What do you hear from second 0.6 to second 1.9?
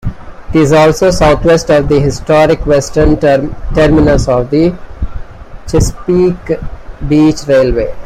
also southwest of